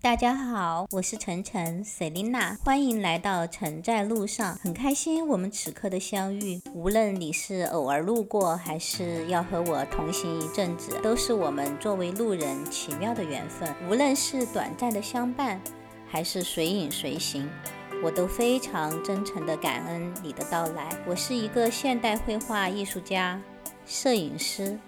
[0.00, 4.54] 大家好，我是晨晨 Selina，欢迎来到晨在路上。
[4.62, 13.74] 很开心我们此刻的相遇，无论你是偶尔路过，还是要和我同行一阵子，都是我们作为路人奇妙的缘分。
[13.90, 15.60] 无论是短暂的相伴，
[16.06, 17.50] 还是随影随形，
[18.00, 20.96] 我都非常真诚的感恩你的到来。
[21.08, 23.42] 我是一个现代绘画艺术家、
[23.84, 24.78] 摄影师，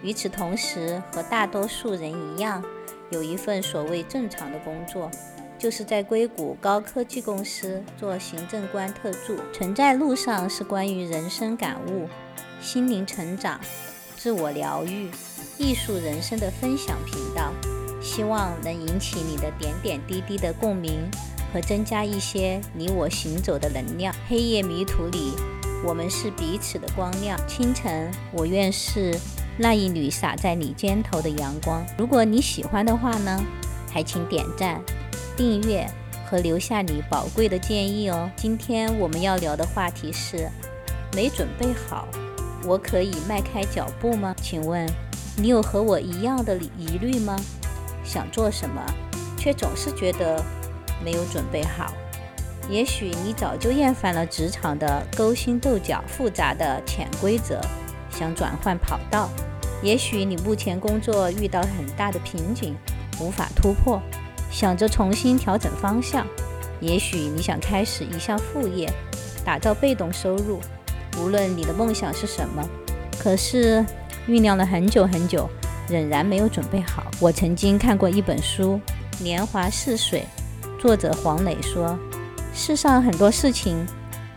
[0.00, 2.64] 与此同时，和大多数人一样。
[3.10, 5.10] 有一份所谓正常的工作，
[5.58, 9.36] 就是在硅谷高科技公司做行政官特助。
[9.52, 12.08] 存在路上是关于人生感悟、
[12.60, 13.60] 心灵成长、
[14.16, 15.10] 自我疗愈、
[15.58, 17.52] 艺术人生的分享频道，
[18.00, 21.00] 希望能引起你的点点滴滴的共鸣
[21.52, 24.14] 和增加一些你我行走的能量。
[24.28, 25.32] 黑夜迷途里，
[25.84, 27.36] 我们是彼此的光亮。
[27.48, 29.18] 清晨，我愿是。
[29.56, 31.84] 那一缕洒在你肩头的阳光。
[31.98, 33.44] 如果你喜欢的话呢，
[33.92, 34.80] 还请点赞、
[35.36, 35.86] 订阅
[36.26, 38.30] 和留下你宝贵的建议哦。
[38.36, 40.48] 今天我们要聊的话题是：
[41.14, 42.08] 没准备好，
[42.64, 44.34] 我可以迈开脚步吗？
[44.40, 44.86] 请问
[45.36, 47.36] 你有和我一样的疑虑吗？
[48.04, 48.82] 想做什么，
[49.36, 50.42] 却总是觉得
[51.04, 51.92] 没有准备好。
[52.68, 57.60] 也许你早就厌烦了职场的勾心斗角、复杂的潜规则，
[58.20, 59.30] 想转换跑道。
[59.82, 62.76] 也许你目前工作遇到很大的瓶颈，
[63.18, 63.98] 无法突破，
[64.50, 66.26] 想着重新调整方向。
[66.80, 68.92] 也许你想开始一项副业，
[69.42, 70.60] 打造被动收入。
[71.18, 72.62] 无论你的梦想是什么，
[73.18, 73.82] 可是
[74.28, 75.48] 酝酿了很久很久，
[75.88, 77.10] 仍然没有准备好。
[77.18, 78.78] 我曾经看过一本书
[79.22, 80.26] 《年华似水》，
[80.78, 81.98] 作者黄磊说
[82.52, 83.82] ：“世上很多事情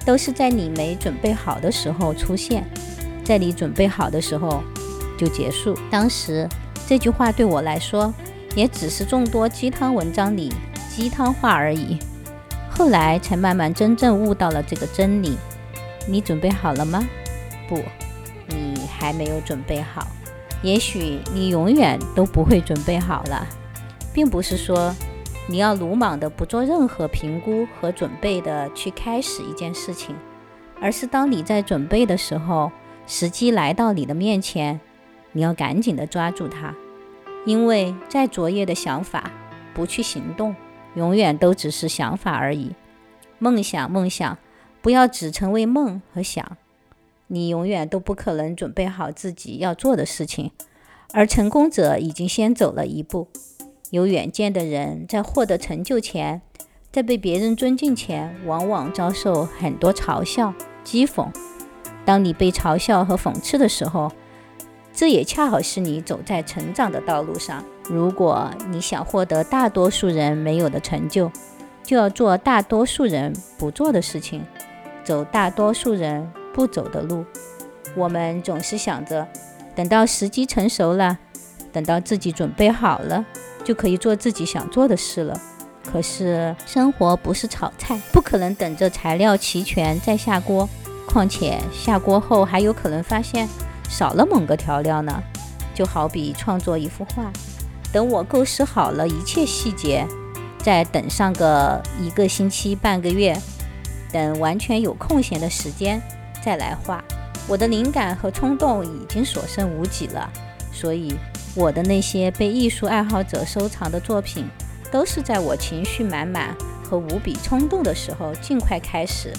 [0.05, 2.65] 都是在你没准备好的时候出现，
[3.23, 4.63] 在你准备好的时候。”
[5.15, 5.77] 就结束。
[5.91, 6.49] 当时
[6.87, 8.11] 这句话对我来说，
[8.55, 10.51] 也只是众多鸡汤文章里
[10.89, 11.99] 鸡汤话而已。
[12.69, 15.37] 后来才慢慢真正悟到了这个真理。
[16.07, 17.07] 你准备好了吗？
[17.69, 17.79] 不，
[18.47, 20.07] 你还没有准备好。
[20.63, 23.47] 也许你永远都不会准备好了。
[24.11, 24.93] 并不是说
[25.47, 30.15] 你要鲁莽的不做任何评估和准备的去开始一件事情，
[30.81, 32.71] 而是当你在准备的时候，
[33.05, 34.79] 时机来到你的面前。
[35.35, 36.75] 你要赶紧的抓住它，
[37.45, 39.31] 因为再卓越的想法，
[39.73, 40.55] 不去行动，
[40.95, 42.75] 永远都只是想法而已。
[43.39, 44.37] 梦想，梦想，
[44.81, 46.57] 不要只成为梦和想，
[47.27, 50.51] 你永远都不可能准备好自己要做的事情。
[51.11, 53.27] 而成功者已经先走了一步。
[53.89, 56.41] 有远见的人在获得成就前，
[56.91, 60.53] 在被别人尊敬前，往往遭受很多嘲笑、
[60.85, 61.27] 讥讽。
[62.05, 64.11] 当你被嘲笑和讽刺的时候，
[64.93, 67.63] 这也恰好是你走在成长的道路上。
[67.89, 71.31] 如果你想获得大多数人没有的成就，
[71.83, 74.45] 就要做大多数人不做的事情，
[75.03, 77.25] 走大多数人不走的路。
[77.95, 79.27] 我们总是想着，
[79.75, 81.17] 等到时机成熟了，
[81.71, 83.25] 等到自己准备好了，
[83.63, 85.39] 就可以做自己想做的事了。
[85.91, 90.69] 可是生活不是炒菜，不可能等着材料齐全再下锅。
[91.13, 93.47] 况且下锅后还有可能发现。
[93.89, 95.21] 少了某个调料呢，
[95.75, 97.31] 就好比创作一幅画，
[97.91, 100.07] 等我构思好了一切细节，
[100.57, 103.39] 再等上个一个星期、半个月，
[104.11, 106.01] 等完全有空闲的时间
[106.43, 107.03] 再来画。
[107.47, 110.27] 我的灵感和冲动已经所剩无几了，
[110.71, 111.13] 所以
[111.53, 114.47] 我的那些被艺术爱好者收藏的作品，
[114.91, 119.31] 都是在我情绪满满和无比冲动的时候尽快开始，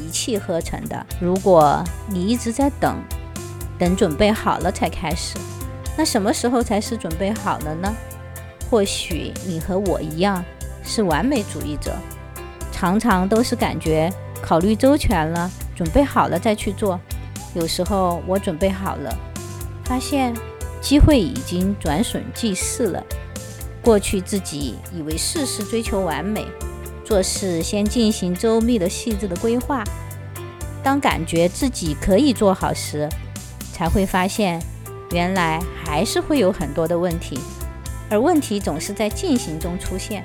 [0.00, 1.06] 一气呵成的。
[1.20, 2.96] 如果你一直在等，
[3.78, 5.36] 等准备好了才开始，
[5.96, 7.94] 那什么时候才是准备好了呢？
[8.70, 10.44] 或许你和我一样
[10.82, 11.94] 是完美主义者，
[12.72, 14.12] 常常都是感觉
[14.42, 16.98] 考虑周全了，准备好了再去做。
[17.54, 19.16] 有时候我准备好了，
[19.84, 20.34] 发现
[20.80, 23.04] 机会已经转瞬即逝了。
[23.80, 26.46] 过去自己以为事事追求完美，
[27.04, 29.84] 做事先进行周密的细致的规划，
[30.82, 33.08] 当感觉自己可以做好时，
[33.72, 34.60] 才会发现，
[35.10, 37.38] 原来还是会有很多的问题，
[38.08, 40.24] 而问题总是在进行中出现。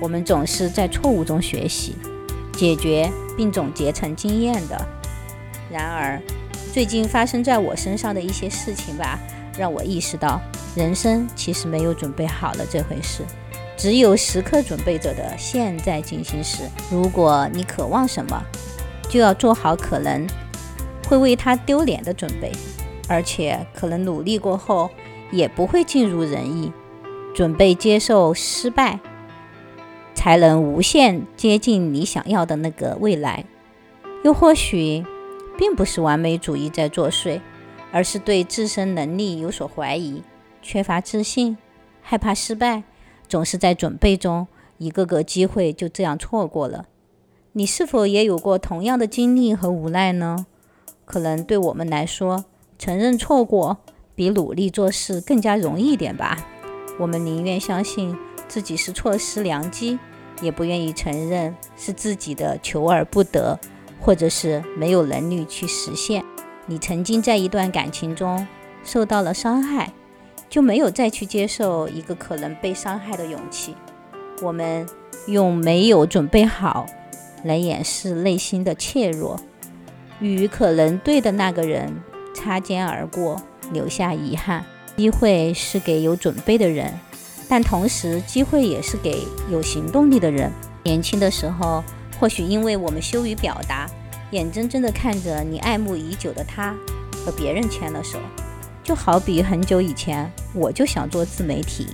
[0.00, 1.94] 我们总是在错误中学习、
[2.54, 4.88] 解决并总结成经验的。
[5.70, 6.20] 然而，
[6.72, 9.18] 最近发生在我身上的一些事情吧，
[9.56, 10.40] 让我意识到，
[10.74, 13.22] 人生其实没有准备好了这回事，
[13.82, 16.62] 只有时刻准备着的现在进行时。
[16.88, 18.40] 如果你渴望什么，
[19.08, 20.24] 就要做好可能
[21.08, 22.52] 会为他丢脸的准备。
[23.08, 24.88] 而且可能努力过后
[25.32, 26.72] 也不会尽如人意，
[27.34, 29.00] 准备接受失败，
[30.14, 33.44] 才能无限接近你想要的那个未来。
[34.22, 35.04] 又或许，
[35.58, 37.40] 并不是完美主义在作祟，
[37.90, 40.22] 而是对自身能力有所怀疑，
[40.62, 41.58] 缺乏自信，
[42.00, 42.84] 害怕失败，
[43.32, 44.46] 总是在准备中，
[44.76, 46.84] 一个个机会就这样错过了。
[47.52, 50.44] 你是否也有过同样的经历和无奈呢？
[51.06, 52.44] 可能对我们来说，
[52.78, 53.78] 承认错过
[54.14, 56.46] 比努力做事更加容易一点吧。
[56.98, 58.14] 我们宁愿相信
[58.46, 59.98] 自己是错失良机，
[60.42, 63.58] 也不愿意承认是自己的求而不得，
[63.98, 66.22] 或者是没有能力去实现。
[66.66, 68.46] 你曾经在一段感情中
[68.84, 69.94] 受到了伤害，
[70.52, 73.74] 就没有再去接受一个可能被伤害的勇气。
[74.42, 74.86] 我们
[75.26, 76.84] 用没有准备好。
[77.42, 79.40] 来掩饰内心的怯弱，
[80.20, 81.90] 与可能对的那个人
[82.34, 83.40] 擦肩而过，
[83.72, 84.64] 留下遗憾。
[84.94, 86.92] 机会是给有准备的人，
[87.48, 90.52] 但同时机会也是给有行动力的人。
[90.84, 91.82] 年轻的时候，
[92.20, 93.90] 或许因为我们羞于表达，
[94.30, 96.74] 眼睁睁地看着你爱慕已久的他
[97.24, 98.18] 和别人牵了手。
[98.84, 101.88] 就好比很久以前，我就想做自媒体，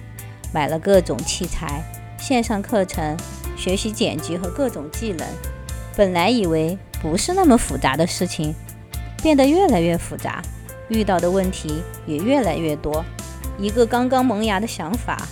[0.52, 1.82] 买了各种器材、
[2.18, 3.16] 线上课程。
[3.56, 5.26] 学习剪辑和各种技能，
[5.96, 8.54] 本来以为不是那么复杂的事情，
[9.20, 10.40] 变得越来越复杂，
[10.88, 13.04] 遇到的问题也越来越多。
[13.58, 15.26] 一个刚刚萌芽的想法，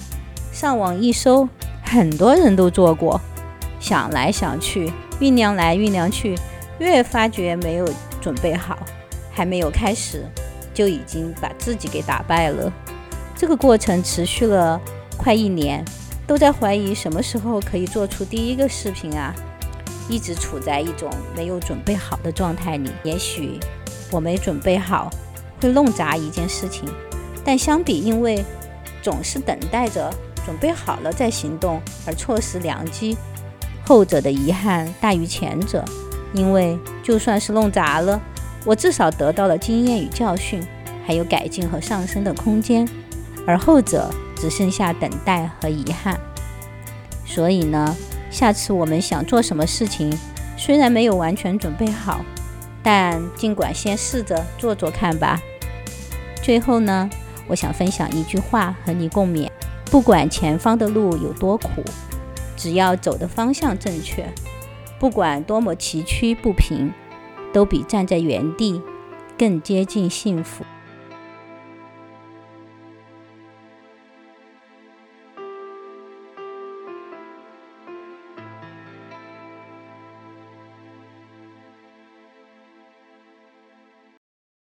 [0.52, 1.48] 上网一搜，
[1.84, 3.20] 很多人都做过。
[3.78, 6.34] 想来想去，酝酿来酝酿去，
[6.80, 7.88] 越发觉没有
[8.20, 8.76] 准备好，
[9.30, 10.26] 还没有开始，
[10.74, 12.72] 就已经把自己给打败了。
[13.36, 14.80] 这个过程持续了
[15.16, 15.84] 快一年。
[16.26, 19.32] 都在怀疑什么时候可以做出第一个视频啊！
[20.08, 22.90] 一直处在一种没有准备好的状态里。
[23.04, 23.60] 也许
[24.10, 25.08] 我没准备好，
[25.62, 26.88] 会弄砸一件事情。
[27.44, 28.44] 但相比因为
[29.00, 30.12] 总是等待着
[30.44, 33.16] 准备好了再行动而错失良机，
[33.84, 35.84] 后者的遗憾大于前者。
[36.34, 38.20] 因为就算是弄砸了，
[38.64, 40.60] 我至少得到了经验与教训，
[41.06, 42.84] 还有改进和上升的空间。
[43.46, 44.10] 而后者。
[44.38, 46.20] 只剩下等待和遗憾。
[47.24, 47.96] 所以呢，
[48.30, 50.14] 下次我们想做什么事情，
[50.58, 52.20] 虽然没有完全准备好，
[52.82, 55.40] 但尽管先试着做做看吧。
[56.42, 57.08] 最后呢，
[57.46, 59.50] 我想分享一句话和你共勉：
[59.86, 61.82] 不管前方的路有多苦，
[62.58, 64.30] 只要走的方向正确，
[65.00, 66.92] 不管多么崎岖不平，
[67.54, 68.82] 都比站在原地
[69.38, 70.62] 更接近幸福。